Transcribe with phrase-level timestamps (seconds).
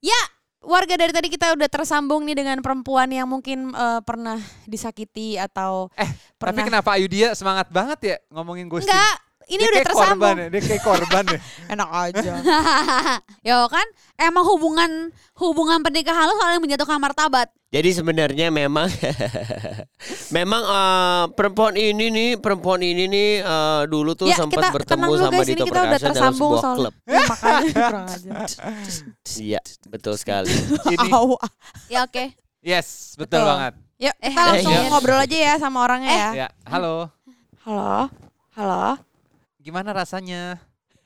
[0.00, 0.20] Ya,
[0.64, 5.92] warga dari tadi kita udah tersambung nih dengan perempuan yang mungkin eh, pernah disakiti atau
[5.96, 6.08] Eh,
[6.40, 8.88] pernah Tapi kenapa Ayu dia semangat banget ya ngomongin ghosting?
[8.88, 9.16] Enggak,
[9.50, 10.14] ini Dia udah kayak tersambung.
[10.22, 11.38] Korban ya, dia kayak korban ya.
[11.74, 12.32] Enak aja.
[13.40, 13.86] Ya kan
[14.20, 14.90] emang hubungan
[15.34, 17.48] hubungan pernikahan lo saling menjatuhkan martabat.
[17.70, 18.86] Jadi sebenarnya memang
[20.36, 25.10] memang eh, perempuan ini nih perempuan ini nih eh, dulu tuh Ya, sempat kita bertemu
[25.16, 26.78] sama guys, Dito kita udah Prakasa dalam tersambung sebuah soalnya.
[26.78, 26.94] klub.
[27.08, 28.30] Ya, makanya kurang aja.
[29.40, 30.52] Iya, betul sekali.
[31.88, 32.24] Ya oke.
[32.60, 33.50] yes, betul, Betul.
[33.50, 33.74] banget.
[34.00, 34.88] Yuk, Eh, kita langsung iya.
[34.88, 36.30] ngobrol aja ya sama orangnya ya.
[36.32, 37.08] Ya, halo.
[37.64, 38.08] Halo.
[38.52, 39.09] Halo.
[39.60, 40.56] Gimana rasanya?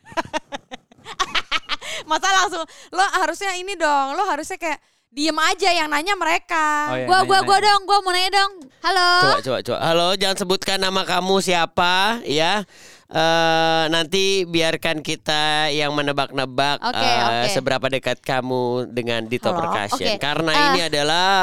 [2.11, 4.79] Masa langsung lo harusnya ini dong, lo harusnya kayak
[5.11, 6.91] diem aja yang nanya mereka.
[6.91, 7.47] Oh, iya, Gua gua nanya-nanya.
[7.47, 8.53] gua dong, gua mau nanya dong.
[8.79, 9.09] Halo.
[9.21, 9.79] Coba coba coba.
[9.81, 12.63] Halo, jangan sebutkan nama kamu siapa ya.
[13.11, 17.53] Eh nanti biarkan kita yang menebak-nebak Oke, eh, oke.
[17.53, 20.15] seberapa dekat kamu dengan Dito Halo, Percussion.
[20.15, 20.19] oke.
[20.19, 20.63] Karena Ah.
[20.69, 21.43] ini adalah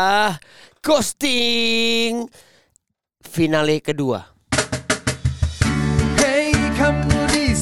[0.79, 2.27] ghosting
[3.21, 4.30] finale kedua.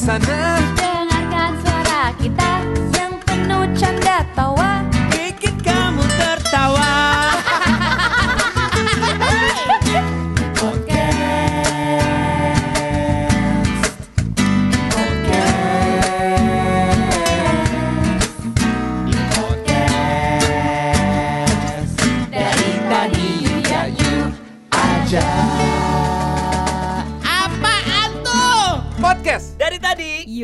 [0.10, 0.59] Sana.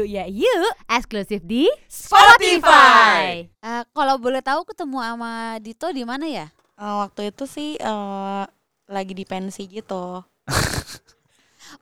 [0.06, 3.50] Yuk ya yuk eksklusif di Spotify.
[3.50, 6.46] Eh, kalau boleh tahu ketemu sama Dito di mana ya?
[6.78, 8.44] Eh, waktu itu sih eh,
[8.86, 10.22] lagi di pensi gitu.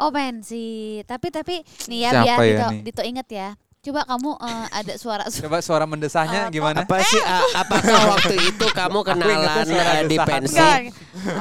[0.01, 0.97] Oh pensi.
[1.05, 2.81] Tapi tapi nih ya Siapa biar ya Dito, nih?
[2.81, 3.49] Dito inget ya.
[3.83, 6.81] Coba kamu eh, ada suara Coba suara mendesahnya Eh, gimana?
[6.81, 7.19] Apa sih?
[7.21, 10.55] a- apakah waktu itu kamu kenalan suara eh, di pensi?
[10.57, 10.79] Enggak.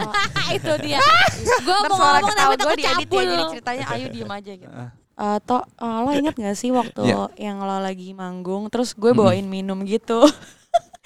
[0.58, 0.98] itu dia.
[1.00, 3.24] Ntar mau suara ngomong tapi gue takut diedit cabul.
[3.24, 4.76] jadi ceritanya ayo diem aja gitu.
[5.22, 5.30] Ah.
[5.32, 7.30] Eh, Tok, eh, lo inget gak sih waktu Iya.
[7.38, 10.18] yang lo lagi manggung terus gue bawain minum gitu.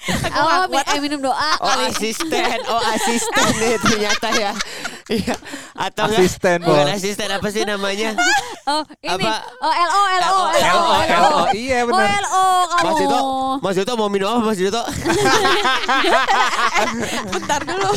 [0.07, 0.85] Aku Oh, kuat.
[0.87, 4.51] eh, minum doa Oh asisten, oh asisten nih ternyata ya.
[5.07, 5.35] Iya.
[5.73, 6.19] Atau enggak?
[6.19, 6.93] Asisten, Bukan Bos.
[6.93, 8.11] asisten apa sih namanya?
[8.67, 9.23] Oh, ini.
[9.23, 9.47] Apa?
[9.57, 12.19] Oh, LO, LO, LO, LO, LO, iya Oh, benar.
[12.19, 12.83] LO kamu.
[12.83, 13.19] Mas Dito,
[13.63, 14.81] Mas Dito mau minum apa Mas Dito?
[17.29, 17.91] Bentar dulu.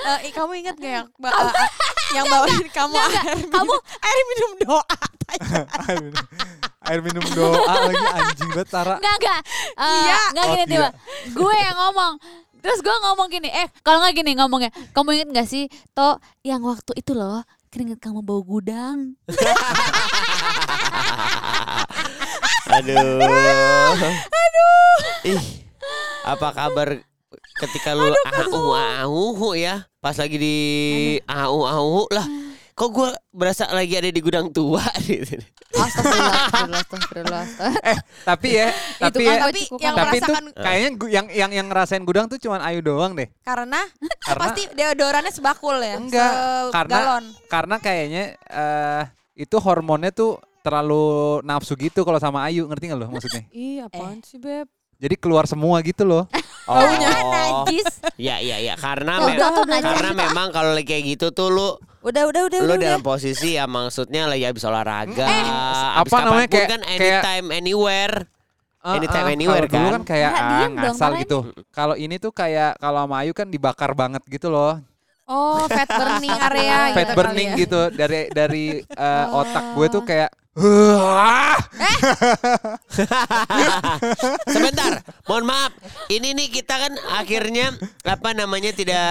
[0.00, 1.52] Eh, ih, kamu inget gak yang ba- eh,
[2.12, 3.62] yang bawain kamu Enggak, air enggak.
[3.62, 4.84] minum, air minum doa.
[5.80, 6.24] air, minum,
[6.82, 8.94] air minum doa lagi anjing banget Tara.
[8.98, 9.40] Enggak, enggak.
[9.76, 10.18] Eh, Iya.
[10.28, 10.80] Enggak Oh, gini tiba.
[10.82, 10.90] iya.
[11.30, 12.14] Gue yang ngomong.
[12.60, 15.64] Terus gue ngomong gini, eh kalau nggak gini ngomongnya, kamu inget gak sih,
[15.96, 19.16] To, yang waktu itu loh, keringet kamu bau gudang.
[22.70, 23.18] Aduh.
[23.98, 24.96] Aduh.
[25.26, 25.42] Ih.
[26.22, 27.02] Apa kabar
[27.58, 29.88] ketika lu ahu ahu ya?
[29.98, 30.56] Pas lagi di
[31.26, 32.26] ahu ahu lah.
[32.80, 35.36] Kok gue berasa lagi ada di gudang tua gitu.
[35.70, 37.44] Astagfirullah, astagfirullah, astagfirullah.
[37.84, 40.02] Eh, tapi ya, tapi kan ya, Tapi cukup yang kan.
[40.02, 43.28] tapi itu kayaknya yang yang yang ngerasain gudang tuh cuman Ayu doang deh.
[43.40, 43.84] karena,
[44.26, 46.00] Karena pasti deodorannya sebakul ya.
[46.00, 46.32] Enggak,
[46.72, 46.98] karena
[47.46, 49.02] karena kayaknya eh
[49.36, 51.04] itu hormonnya tuh terlalu
[51.40, 53.44] nafsu gitu kalau sama Ayu, ngerti nggak lo maksudnya?
[53.54, 54.72] Ih, apaan sih, Beb?
[54.96, 56.28] Jadi keluar semua gitu loh.
[56.64, 57.88] Baunya najis.
[58.16, 61.68] Ya ya ya karena Tuh, me- karena memang kalau lagi kayak gitu tuh lu
[62.00, 62.80] Udah, udah, udah, lu udah.
[62.80, 63.10] dalam udah.
[63.12, 68.16] posisi ya maksudnya lagi habis olahraga, Eh, habis apa namanya, kayak- kan kayak- anytime anywhere.
[68.80, 69.92] Anytime, Ah, ah, anywhere kalau dulu kan?
[69.92, 71.38] kan kayak ah, dong, ngasal gitu.
[71.68, 74.80] Kalau ini tuh kayak kalau sama Ayu kan dibakar banget gitu loh.
[75.28, 77.62] Oh, fat burning area Fat gitu burning kali ya.
[77.62, 79.44] gitu dari dari eh, Oh.
[79.44, 81.54] otak gue tuh kayak "Wah."
[84.54, 84.98] Sebentar,
[85.30, 85.72] mohon maaf.
[86.10, 87.70] Ini nih kita kan akhirnya
[88.02, 89.06] apa namanya tidak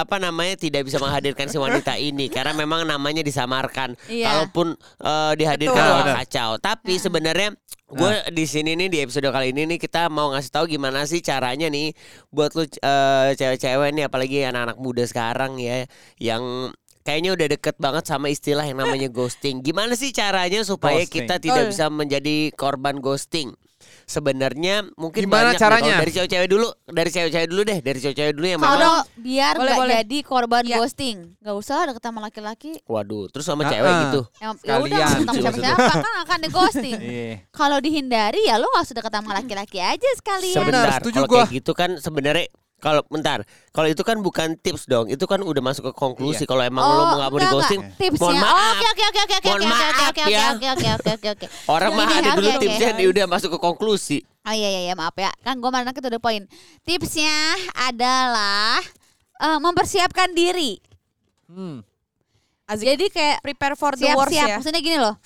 [0.00, 3.98] apa namanya tidak bisa menghadirkan si wanita ini karena memang namanya disamarkan.
[4.08, 4.32] Iya.
[4.32, 4.72] Kalaupun
[5.04, 6.00] eh, dihadirkan Betul.
[6.04, 6.16] Benar.
[6.24, 6.50] kacau.
[6.62, 7.48] Tapi sebenarnya
[7.88, 11.24] gue di sini nih di episode kali ini nih kita mau ngasih tahu gimana sih
[11.24, 11.96] caranya nih
[12.28, 15.88] buat lu eh, cewek-cewek nih apalagi anak-anak muda sekarang ya
[16.20, 16.68] yang
[17.08, 19.64] kayaknya udah deket banget sama istilah yang namanya ghosting.
[19.64, 21.24] Gimana sih caranya supaya Ghosting.
[21.24, 21.72] kita tidak Betul.
[21.72, 23.56] bisa menjadi korban ghosting?
[24.04, 25.94] Sebenarnya mungkin Gimana banyak caranya?
[25.98, 29.64] Dari cewek-cewek dulu, dari cewek-cewek dulu deh, dari cewek-cewek dulu yang memang Kalau biar Boleh,
[29.64, 29.94] nggak boleh.
[29.98, 30.76] jadi korban Iya.
[30.76, 32.72] ghosting, nggak usah deket sama laki-laki.
[32.84, 34.00] waduh, terus sama Ah, cewek ah.
[34.02, 34.20] gitu.
[34.34, 36.98] Ya, ya udah gitu siapa-siapa kan akan di ghosting.
[36.98, 37.32] Iya.
[37.50, 40.54] Kalau dihindari ya lo nggak usah deket sama laki-laki aja sekalian.
[40.54, 41.38] Seben- Sebentar, setuju kalau gua.
[41.38, 42.46] kayak gitu kan sebenarnya
[42.78, 43.42] Kalau bentar,
[43.74, 46.46] kalau itu kan bukan tips dong, itu kan udah masuk ke konklusi.
[46.46, 46.50] Iya.
[46.54, 47.82] Kalau emang lo mau nggak mau di ghosting,
[48.14, 48.78] mohon Oh, maaf.
[48.78, 50.46] Oke oke oke oke oke Mohon oke maaf oke oke ya.
[50.54, 51.46] oke oke oke oke oke.
[51.66, 52.62] orang mah ada dulu oke, oke.
[52.62, 54.18] tipsnya dia udah masuk ke konklusi.
[54.46, 55.34] Oh iya iya iya maaf ya.
[55.42, 56.46] Kan gue mana kita udah poin.
[56.86, 57.34] Tipsnya
[57.74, 58.78] adalah
[59.42, 60.78] eh, mempersiapkan diri.
[61.50, 61.82] Hmm.
[62.68, 64.48] Jadi kayak Prepare for the worst siap-siap.
[64.48, 64.56] ya.
[64.62, 65.18] Maksudnya gini loh.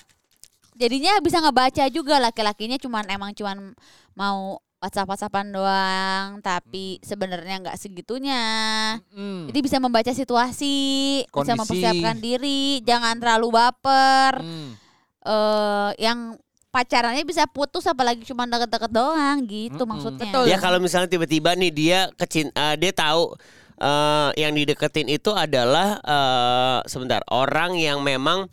[0.73, 3.77] Jadinya bisa ngebaca juga laki-lakinya cuman emang cuman
[4.17, 8.43] mau WhatsApp-WhatsAppan doang, tapi sebenarnya nggak segitunya.
[9.15, 9.47] Hmm.
[9.47, 10.75] Jadi bisa membaca situasi,
[11.23, 11.55] bisa Kondisi.
[11.55, 14.43] mempersiapkan diri, jangan terlalu baper.
[14.43, 14.75] Hmm.
[15.23, 16.35] eh yang
[16.67, 19.91] pacarannya bisa putus apalagi cuma deket-deket doang gitu Mm-mm.
[19.93, 20.33] maksudnya.
[20.33, 20.45] Betul.
[20.49, 23.37] Ya kalau misalnya tiba-tiba nih dia kecin eh, dia tahu
[23.77, 28.49] eh, yang dideketin itu adalah eh, sebentar orang yang memang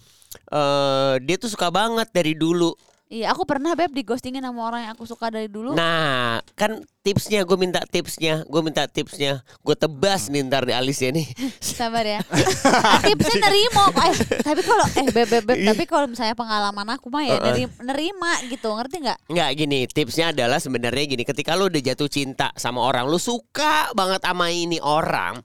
[0.53, 2.71] eh, dia tuh suka banget dari dulu.
[3.10, 5.74] Iya, aku pernah beb di ghostingin sama orang yang aku suka dari dulu.
[5.74, 11.10] Nah, kan tipsnya gue minta tipsnya, gue minta tipsnya, gue tebas nih ntar di alisnya
[11.18, 11.26] nih.
[11.58, 12.22] Sabar ya.
[13.10, 14.04] Tipsnya nerimo kok.
[14.06, 14.14] Eh,
[14.46, 18.30] tapi kalau eh beb beb, beb, tapi kalau misalnya pengalaman aku mah ya neri- nerima
[18.46, 19.18] gitu, ngerti nggak?
[19.26, 23.90] Nggak gini, tipsnya adalah sebenarnya gini, ketika lu udah jatuh cinta sama orang, lu suka
[23.90, 25.42] banget sama ini orang,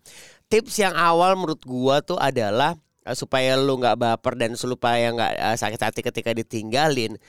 [0.53, 2.77] tips yang awal menurut gua tuh adalah
[3.13, 7.19] supaya lu nggak baper dan supaya nggak eh, sakit hati ketika ditinggalin,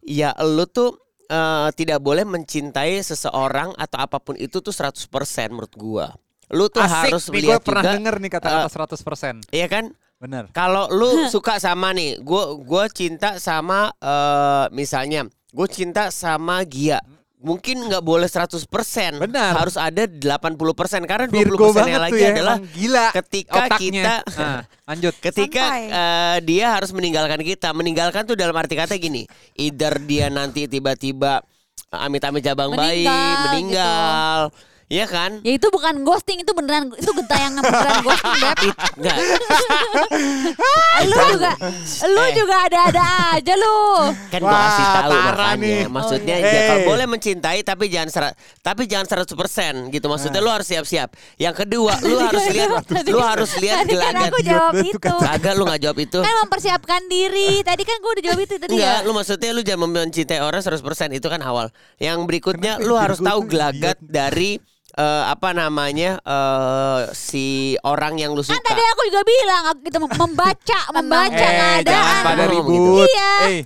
[0.00, 0.96] ya lu tuh
[1.28, 5.04] eh, tidak boleh mencintai seseorang atau apa pun itu tuh 100%
[5.52, 6.06] menurut gua.
[6.48, 9.50] Lu tuh Asik harus nih gue lihat pernah juga, denger nih kata-kata 100%.
[9.52, 9.90] iya kan?
[10.16, 10.48] Bener.
[10.56, 17.02] Kalau lu suka sama nih, gua gua cinta sama eh misalnya, gue cinta sama Gia.
[17.46, 18.66] Mungkin nggak boleh 100%
[19.22, 19.52] Benar.
[19.54, 20.58] Harus ada 80%
[21.06, 24.02] karena 20% Virgo lagi ya, adalah gila ketika otaknya.
[24.02, 24.60] kita Nah,
[24.90, 25.14] lanjut.
[25.22, 27.70] ketika eh, dia harus meninggalkan kita.
[27.70, 31.38] Meninggalkan tuh dalam arti kata gini, either dia nanti tiba-tiba
[31.94, 34.40] eh, amit-amit jabang bayi, Meninggal, meninggal.
[34.86, 35.42] Iya kan?
[35.42, 38.58] Ya itu bukan ghosting, itu beneran itu gentayangan beneran ghosting, beb.
[38.94, 39.16] Enggak.
[41.06, 41.52] lu juga
[42.06, 42.32] lu Eh.
[42.32, 43.02] juga ada-ada
[43.34, 43.78] aja lu.
[44.28, 45.82] kan gua kasih tahu makanya nih.
[45.88, 46.62] maksudnya Oh, ya iya.
[46.64, 46.86] kalau Hey.
[46.86, 49.26] boleh mencintai tapi jangan serat tapi jangan 100%
[49.90, 52.68] gitu maksudnya lu harus siap-siap yang kedua lu harus lihat
[53.04, 54.98] lu harus lihat Tadi kan gelagat aku jawab itu.
[55.18, 57.50] kagak lu nggak jawab itu Kan mempersiapkan diri.
[57.60, 59.02] Tadi kan gue udah jawab itu tadi Enggak, ya.
[59.02, 60.78] lu maksudnya lu jangan mencintai orang 100%
[61.12, 61.66] itu kan awal.
[61.96, 64.08] Yang berikutnya Kenapa lu harus tahu tuh gelagat idiot?
[64.08, 64.50] dari
[64.96, 67.46] eh, apa namanya eh, si
[67.82, 68.64] orang yang lu Kan suka.
[68.64, 72.24] tadi aku juga bilang aku gitu membaca, membaca Eh, jangan keadaan.
[72.24, 72.74] pada Ngomong ribut.
[73.04, 73.12] gitu.
[73.12, 73.34] Iya.
[73.46, 73.62] Eh,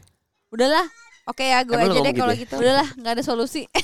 [0.50, 0.86] Udahlah,
[1.24, 2.54] Oke ya gue aja deh kalau gitu gitu.
[2.58, 3.64] udahlah, nggak ada solusi.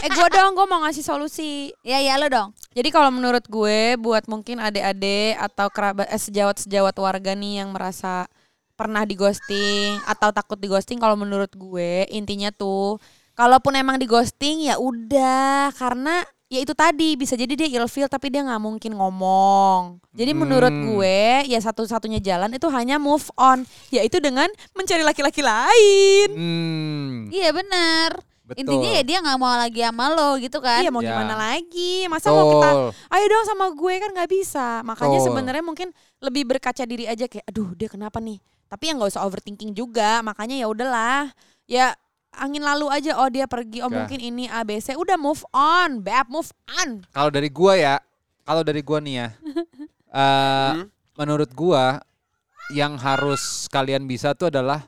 [0.00, 1.74] Eh gue dong gue mau ngasih solusi.
[1.82, 2.48] ya ya lo dong.
[2.70, 8.24] Jadi kalau menurut gue buat mungkin adik-adik atau kerabat eh, sejawat-sejawat warga nih yang merasa
[8.72, 12.96] pernah di ghosting atau takut di ghosting kalau menurut gue intinya tuh
[13.34, 18.26] kalaupun emang di ghosting ya udah karena ya itu tadi bisa jadi dia ilfeel tapi
[18.26, 20.02] dia nggak mungkin ngomong.
[20.10, 20.98] Jadi menurut Hmm.
[20.98, 26.28] gue ya satu-satunya jalan itu hanya move on yaitu dengan mencari laki-laki lain.
[26.34, 28.10] hmm, Iya benar.
[28.42, 28.66] betul.
[28.66, 30.82] Intinya ya dia nggak mau lagi sama lo gitu kan.
[30.82, 31.14] Iya mau Ya.
[31.14, 32.10] gimana lagi?
[32.10, 32.90] Masa mau kita Betul.
[33.14, 35.26] ayo dong sama gue kan nggak bisa makanya Betul.
[35.30, 35.88] sebenarnya mungkin
[36.18, 40.18] lebih berkaca diri aja kayak aduh dia kenapa nih tapi ya nggak usah overthinking juga
[40.20, 41.30] makanya ya udahlah
[41.64, 41.94] ya
[42.32, 44.02] angin lalu aja oh dia pergi oh Ya.
[44.02, 46.48] mungkin ini ABC udah move on beb move
[46.80, 47.94] on Kalau dari gua ya,
[48.42, 49.28] kalau dari gua nih ya,
[50.14, 50.86] eh, Hmm?
[51.18, 52.00] menurut gua
[52.70, 54.86] yang harus kalian bisa tuh adalah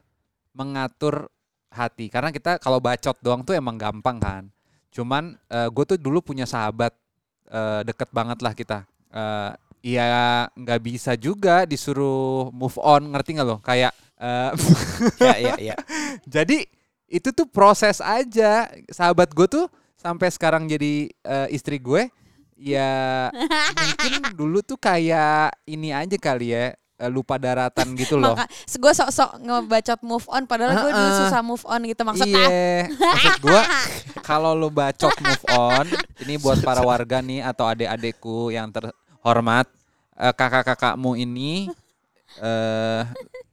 [0.52, 1.26] mengatur
[1.68, 2.06] hati.
[2.06, 4.42] Karena kita kalau bacot doang tuh emang gampang kan.
[4.92, 6.94] Cuman gue tuh dulu punya sahabat
[7.50, 8.86] eh, deket banget lah kita.
[9.10, 9.50] Eh,
[9.82, 10.06] ya
[10.54, 13.58] nggak bisa juga disuruh move on, ngerti nggak lo?
[13.64, 14.50] Kayak eh,
[15.18, 15.76] ya ya ya.
[16.38, 16.62] jadi
[17.12, 18.72] itu tuh proses aja.
[18.88, 19.66] Sahabat gue tuh
[20.00, 22.08] sampai sekarang jadi eh, istri gue.
[22.56, 23.28] Ya
[23.76, 28.38] mungkin dulu tuh kayak ini aja kali ya eh, lupa daratan gitu loh.
[28.38, 32.94] maka gue sok-sok ngebacot move on padahal gue dulu susah move on gitu maksudnya Iya,
[32.94, 33.62] maksud gua
[34.28, 35.86] kalau lo bacot move on,
[36.22, 39.66] ini buat para warga nih atau adik-adikku yang terhormat,
[40.14, 41.66] eh, kakak-kakakmu ini
[42.38, 43.02] eh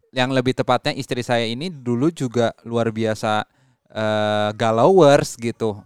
[0.10, 3.46] yang lebih tepatnya istri saya ini dulu juga luar biasa
[3.90, 5.82] eh galawers gitu.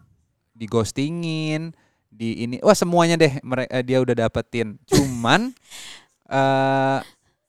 [0.53, 1.73] Digostingin,
[2.13, 4.77] di ini wah semuanya deh mereka dia udah dapetin.
[4.85, 5.51] Cuman
[6.39, 6.99] eh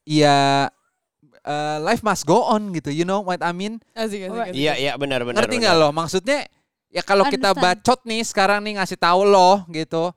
[0.08, 0.68] ya
[1.44, 2.90] eh, life must go on gitu.
[2.90, 3.78] You know what I mean?
[3.92, 4.54] Asik, asik, asik.
[4.56, 5.44] Iya iya benar benar.
[5.44, 5.88] Ngerti nggak lo?
[5.92, 6.48] Maksudnya
[6.88, 10.10] ya kalau kita bacot nih sekarang nih ngasih tahu lo gitu,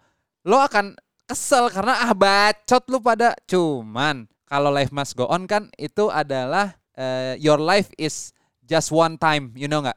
[0.48, 0.96] lo akan
[1.28, 3.36] kesel karena ah bacot lu pada.
[3.46, 8.32] Cuman kalau life must go on kan itu adalah eh, your life is
[8.64, 9.96] just one time, you know nggak?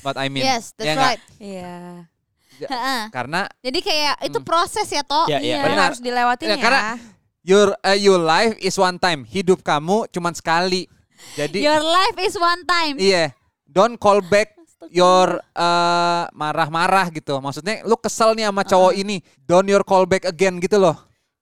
[0.00, 0.44] What I mean?
[0.48, 1.10] Yes, that's Ya nggak?
[1.10, 1.22] right.
[1.36, 1.74] Iya.
[2.56, 3.02] Heeh.
[3.10, 4.46] Karena Jadi kayak itu Hmm.
[4.46, 5.28] proses ya toh.
[5.28, 5.44] Ya, ya.
[5.44, 5.84] Iya, benar.
[5.90, 6.62] harus dilewatin Ya, ya.
[6.62, 6.80] karena
[7.44, 9.24] your uh, your life is one time.
[9.24, 10.88] Hidup kamu cuman sekali.
[11.32, 12.96] Jadi Your life is one time.
[12.96, 13.32] iya,
[13.66, 14.56] don't call back
[14.88, 17.36] your uh, marah-marah gitu.
[17.36, 20.96] Maksudnya lu kesel nih sama cowok ini, don't your call back again gitu loh.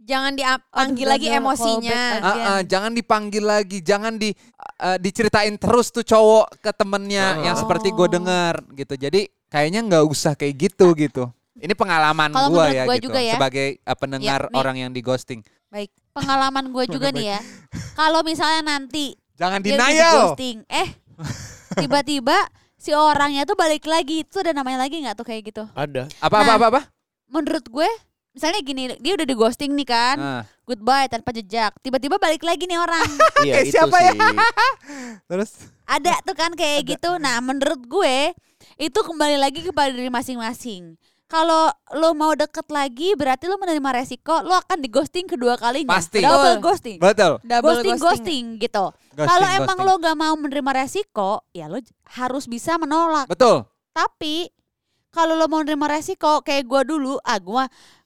[0.05, 2.03] Jangan dipanggil lagi emosinya.
[2.21, 4.31] Ah, ah, jangan dipanggil lagi, jangan di
[4.79, 8.13] uh, diceritain terus tuh cowok ke temennya yang seperti gue Oh.
[8.13, 8.95] dengar gitu.
[8.95, 11.25] Jadi kayaknya nggak usah kayak gitu gitu.
[11.55, 13.35] Ini pengalaman gue ya gua gitu juga ya.
[13.35, 14.59] sebagai uh, pendengar Ya, nih.
[14.59, 15.41] orang yang di ghosting.
[15.69, 15.89] Baik.
[16.13, 17.41] Pengalaman gue juga nih ya.
[17.95, 20.31] Kalau misalnya nanti Jangan denial.
[20.31, 20.89] ghosting, eh
[21.75, 22.37] tiba-tiba
[22.75, 24.23] si orangnya tuh balik lagi.
[24.23, 25.65] Itu ada namanya lagi nggak tuh kayak gitu?
[25.73, 26.07] Ada.
[26.21, 26.57] Apa apa Nah.
[26.57, 26.81] apa apa?
[27.27, 27.89] Menurut gue,
[28.35, 31.71] misalnya gini, dia udah di ghosting nih kan, Ah, goodbye tanpa jejak.
[31.81, 33.07] Tiba-tiba balik lagi nih orang.
[33.47, 34.13] Iya Kayak itu siapa ya?
[34.13, 34.21] sih.
[35.31, 35.51] terus
[35.85, 37.17] ada tuh kan kayak gitu.
[37.17, 38.33] Nah, menurut gue
[38.77, 40.97] itu kembali lagi kepada diri masing-masing.
[41.25, 45.97] Kalau lo mau deket lagi, berarti lo menerima resiko, lo akan di ghosting kedua kalinya.
[45.97, 46.21] Pasti.
[46.21, 46.99] Double ghosting.
[47.01, 47.41] betul.
[47.43, 48.93] Double ghosting, ghosting gitu.
[49.15, 49.99] Kalau emang ghosting.
[49.99, 51.81] lo gak mau menerima resiko, ya lo
[52.15, 53.27] harus bisa menolak.
[53.27, 53.67] betul.
[53.91, 54.51] Tapi
[55.11, 57.65] kalau lo mau menerima resiko kayak gua dulu, ah gua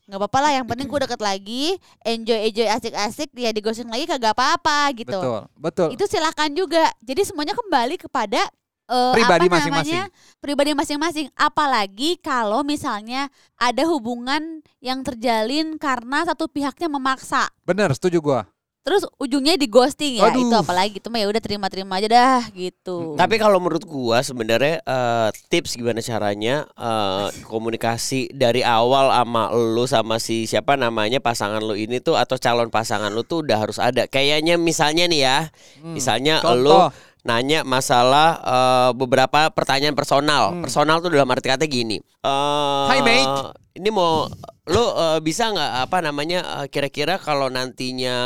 [0.08, 0.52] nggak apa-apa lah.
[0.56, 1.64] Yang penting gue deket lagi,
[2.00, 5.20] enjoy enjoy asik-asik, dia di ghosting lagi kagak apa-apa gitu.
[5.20, 5.40] Betul.
[5.60, 5.88] Betul.
[5.94, 6.88] Itu silakan juga.
[7.04, 8.40] Jadi semuanya kembali kepada
[8.88, 10.00] eh, Pribadi apa masing-masing.
[10.00, 10.02] namanya,
[10.40, 11.26] pribadi masing-masing.
[11.36, 13.28] Apalagi kalau misalnya
[13.60, 17.52] ada hubungan yang terjalin karena satu pihaknya memaksa.
[17.68, 18.40] Bener, setuju gua.
[18.88, 20.40] Terus ujungnya di ghosting ya Aduh.
[20.40, 23.12] itu apalagi itu mah ya udah terima-terima aja dah gitu.
[23.14, 29.84] Tapi kalau menurut gua sebenarnya eh, tips gimana caranya eh, komunikasi dari awal sama lu
[29.84, 33.76] sama si siapa namanya pasangan lu ini tuh atau calon pasangan lu tuh udah harus
[33.76, 34.08] ada.
[34.08, 35.38] Kayaknya misalnya nih ya,
[35.78, 35.92] Hmm.
[35.92, 36.56] misalnya Contoh.
[36.64, 36.78] lu
[37.20, 40.52] nanya masalah eh, beberapa pertanyaan personal.
[40.52, 40.62] Hmm.
[40.62, 41.98] Personal tuh dalam arti kata gini.
[41.98, 43.54] eh, Hi, mate.
[43.72, 44.26] Ini mau
[44.66, 48.16] lu eh, bisa nggak apa namanya eh, kira-kira kalau nantinya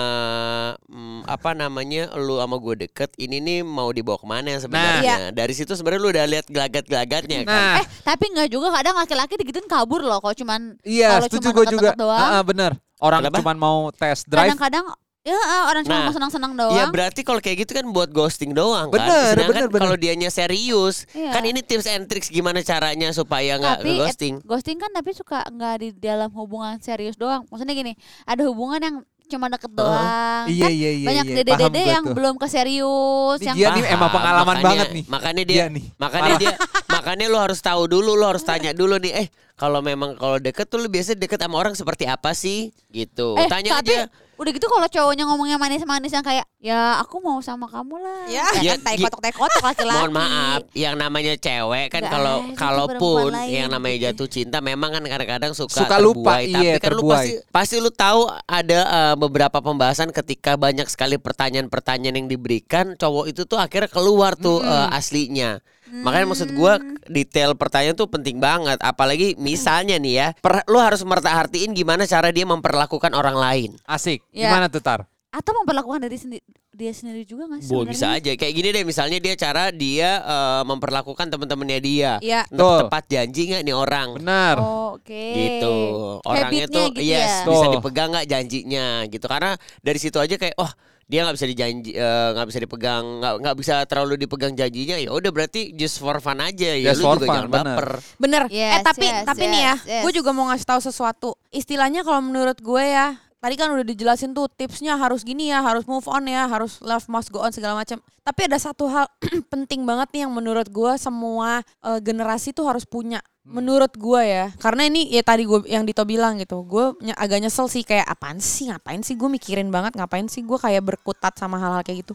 [0.82, 5.30] hmm, apa namanya lu sama gue deket ini nih mau dibawa ke mana yang sebenarnya
[5.30, 9.34] dari situ sebenarnya lu udah lihat gelagat-gelagatnya kan Nah, Eh tapi nggak juga kadang laki-laki
[9.37, 11.70] digituin kabur loh kalau cuman iya setuju cuma gua juga.
[11.90, 12.18] deket-deket doang.
[12.18, 12.72] Ah, ah, bener.
[12.96, 13.38] Orang Kenapa?
[13.38, 14.50] cuman mau test drive.
[14.50, 14.87] kadang-kadang
[15.23, 16.75] ya ah, orang cuma Nah, mau senang-senang doang.
[16.75, 18.99] Iya berarti kalau kayak gitu kan buat ghosting doang kan.
[18.99, 19.83] Bener, Sedangkan bener, bener.
[19.85, 21.31] kalau dianya serius, Iya.
[21.31, 24.35] kan ini tips and tricks gimana caranya supaya nggak tapi ghosting.
[24.37, 27.47] eh, ghosting kan tapi suka nggak di dalam hubungan serius doang.
[27.47, 30.45] Maksudnya gini, ada hubungan yang cuma deket doang.
[30.45, 31.07] Iya Kan iya iya.
[31.07, 31.37] banyak iya.
[31.38, 32.12] dede-dede yang tuh.
[32.12, 35.05] belum ke serius Ini yang dia nih emang pengalaman makanya- banget nih.
[35.07, 35.85] Makanya dia Dia nih.
[35.97, 36.55] makanya dia
[36.91, 40.67] makanya lu harus tahu dulu, lu harus tanya dulu nih, eh kalau memang kalau deket
[40.67, 42.75] tuh lu biasa deket sama orang seperti apa sih?
[42.91, 43.38] Gitu.
[43.38, 44.11] eh Tanya tapi aja.
[44.42, 48.26] Udah gitu kalau cowoknya ngomongnya manis-manis yang kayak ya aku mau sama kamu lah.
[48.26, 48.42] Ya.
[48.58, 49.99] Ya, kan tai gi- kotok tai kotok laki-laki.
[50.02, 55.52] Mohon maaf, yang namanya cewek kan kalau kalaupun yang namanya jatuh cinta memang kan kadang-kadang
[55.52, 56.50] suka, Suka lupa, terbuai.
[56.50, 57.14] iya, tapi kan lu terbuai.
[57.14, 63.30] pasti pasti lu tahu ada eh, beberapa pembahasan ketika banyak sekali pertanyaan-pertanyaan yang diberikan cowok
[63.30, 65.62] itu tuh akhirnya keluar tuh eh, aslinya.
[65.92, 71.04] Makanya maksud gua detail pertanyaan tuh penting banget apalagi misalnya nih ya, per, lu harus
[71.04, 73.70] merhatiin gimana cara dia memperlakukan orang lain.
[73.84, 74.25] Asik.
[74.32, 74.49] Ya.
[74.49, 75.04] Gimana tuh Tar?
[75.32, 77.72] Atau memperlakukan dari sendi- dia sendiri juga nggak sih?
[77.72, 82.12] Bo, bisa aja kayak gini deh misalnya dia cara dia eh, memperlakukan teman-temannya dia.
[82.25, 82.49] Iya.
[82.49, 82.88] Betul.
[82.88, 84.08] Tepat janji nggak nih orang?
[84.16, 84.56] Benar.
[84.61, 85.25] Oh, Oke.
[85.32, 85.76] gitu
[86.20, 87.49] orangnya Habitnya tuh gitu yes ya.
[87.49, 90.68] bisa dipegang nggak janjinya gitu karena dari situ aja kayak oh
[91.06, 95.11] dia nggak bisa dijanji eh, nggak bisa dipegang nggak nggak bisa terlalu dipegang janjinya ya
[95.12, 97.78] udah berarti just for fun aja ya Just lu for juga fun, jangan bener.
[97.78, 98.42] baper Bener.
[98.49, 100.02] Yes, eh tapi yes, tapi nih ya, yes, yes.
[100.06, 101.30] gue juga mau ngasih tahu sesuatu.
[101.50, 105.82] Istilahnya kalau menurut gue ya, tadi kan udah dijelasin tuh tipsnya harus gini ya, harus
[105.90, 107.99] move on ya, harus love must go on segala macam.
[108.22, 109.11] Tapi ada satu hal
[109.52, 113.18] penting banget nih yang menurut gue semua eh, generasi tuh harus punya.
[113.42, 117.42] Menurut gue ya, karena ini ya tadi gue yang Dito bilang gitu, gue ny- agak
[117.42, 121.34] nyesel sih kayak apaan sih, ngapain sih gue mikirin banget, ngapain sih gue kayak berkutat
[121.34, 122.14] sama hal-hal kayak gitu.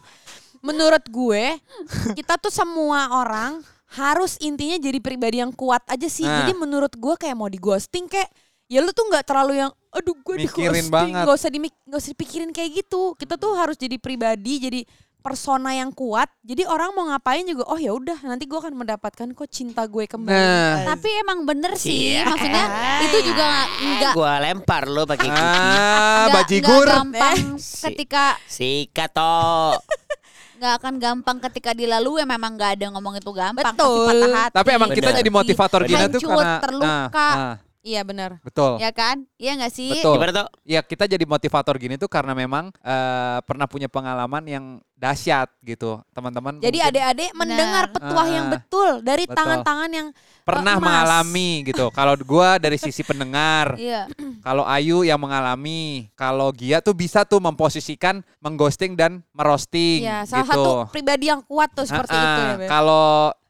[0.64, 1.60] Menurut gue,
[2.18, 3.60] kita tuh semua orang
[4.00, 6.24] harus intinya jadi pribadi yang kuat aja sih.
[6.24, 6.48] Nah.
[6.48, 8.32] Jadi menurut gue kayak mau di ghosting kayak
[8.68, 11.24] ya lu tuh nggak terlalu yang aduh gue di ghosting banget.
[11.24, 13.16] nggak usah dimik nggak usah dipikirin kayak gitu.
[13.16, 14.82] Kita tuh harus jadi pribadi jadi
[15.18, 16.30] persona yang kuat.
[16.42, 20.06] Jadi orang mau ngapain juga oh ya udah nanti gue akan mendapatkan kok cinta gue
[20.06, 20.32] kembali.
[20.32, 20.86] Nah.
[20.86, 22.28] Tapi emang bener sih, Iya.
[22.28, 22.64] maksudnya
[23.02, 26.86] itu juga nggak nggak gua lempar lo pakai Ah, nggak- bajigur.
[26.86, 29.76] gampang Si- ketika sikat toh
[30.58, 34.10] nggak akan gampang ketika dilalui memang nggak ada ngomong itu gampang Betul.
[34.10, 35.20] Patah hati Tapi emang kita Bener.
[35.20, 36.88] jadi motivator gini tuh karena terluka.
[36.88, 37.56] Nah, nah.
[37.88, 38.44] Iya benar.
[38.44, 38.84] Betul.
[38.84, 39.24] ya kan?
[39.40, 39.96] Iya nggak sih?
[39.96, 40.20] Betul.
[40.20, 40.48] Gimana tuh?
[40.68, 46.02] Ya kita jadi motivator gini tuh karena memang eh, pernah punya pengalaman yang dahsyat gitu,
[46.12, 46.58] teman-teman.
[46.58, 50.08] Jadi adik-adik mendengar petuah yang Ah, betul dari tangan-tangan yang
[50.42, 50.84] pernah emas.
[50.84, 51.88] mengalami gitu.
[51.98, 54.10] Kalau gua dari sisi pendengar, Iya.
[54.44, 60.44] kalau Ayu yang mengalami, kalau Gia tuh bisa tuh memposisikan mengghosting dan merosting ya salah
[60.44, 60.52] gitu.
[60.52, 62.68] satu pribadi yang kuat tuh seperti Ah, itu ya, ah.
[62.68, 63.08] Kalau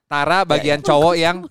[0.08, 1.48] Tara bagian cowok yang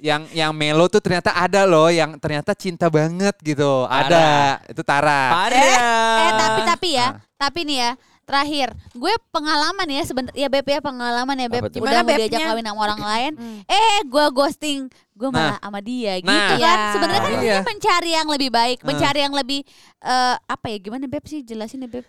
[0.00, 3.84] yang yang melo tuh ternyata ada loh yang ternyata cinta banget gitu.
[3.84, 4.58] Ada.
[4.66, 5.28] Itu Tara.
[5.28, 5.76] Parah.
[6.18, 7.12] Eh tapi tapi ya, Ah.
[7.36, 7.92] tapi nih ya.
[8.30, 11.66] Terakhir, gue pengalaman ya sebentar ya Beb ya pengalaman ya Beb.
[11.66, 11.82] Apa?
[11.82, 13.58] Udah diajak kawin sama orang lain, Hmm.
[13.66, 14.86] eh gue ghosting,
[15.18, 16.54] gue malah sama dia gitu Nah.
[16.54, 16.58] kan.
[16.62, 16.72] Iya.
[16.94, 17.42] Sebenarnya kan Iya.
[17.42, 19.66] ini mencari yang lebih baik, mencari yang lebih
[19.98, 22.06] eh, apa ya gimana Beb sih jelasin ya Beb.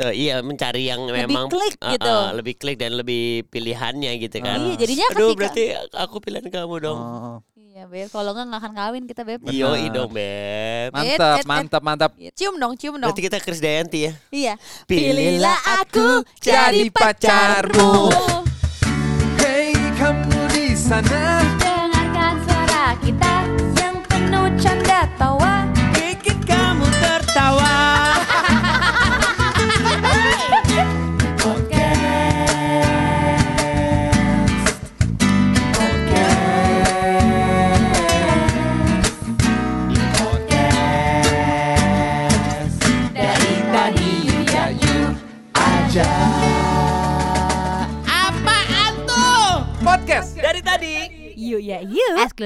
[0.00, 2.08] Tuh, iya mencari yang Lebih memang klik uh, gitu.
[2.08, 4.56] uh, lebih klik dan lebih pilihannya gitu kan.
[4.56, 6.96] Iya, jadinya Aduh, ketika berarti aku pilihan kamu dong.
[6.96, 7.36] Oh,
[7.70, 9.40] Iya Beb, kalau enggak nggak akan kawin kita Beb.
[9.44, 9.52] Benar.
[9.52, 10.88] Iya dong, Beb.
[10.96, 12.10] Mantap, mantap, mantap.
[12.32, 13.12] Cium dong, cium dong.
[13.12, 14.12] Berarti kita Chris Dayanti ya.
[14.32, 14.54] Iya.
[14.88, 18.08] Pilihlah aku jadi pacarmu.
[19.36, 21.59] Hey kamu di sana